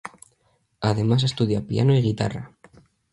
[0.79, 2.55] Además estudia piano y guitarra.